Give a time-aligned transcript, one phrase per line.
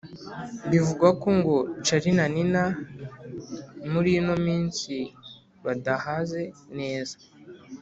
[0.69, 1.55] bivugwa ko ngo
[1.85, 2.63] charly na nina
[3.91, 4.93] muri ino minsi
[5.65, 6.41] badahaze
[6.77, 7.15] neza